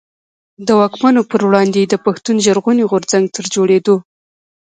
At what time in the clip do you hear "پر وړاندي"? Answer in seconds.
1.31-1.79